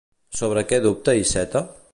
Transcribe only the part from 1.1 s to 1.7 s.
Iceta?